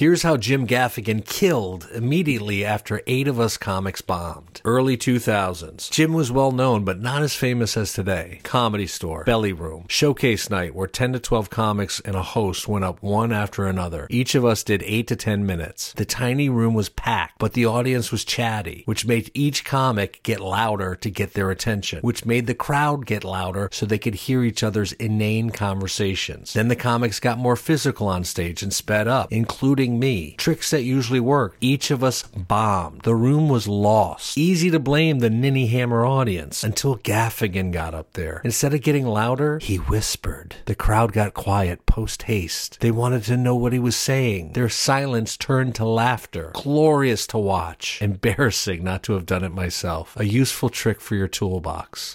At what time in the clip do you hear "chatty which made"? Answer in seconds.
18.24-19.32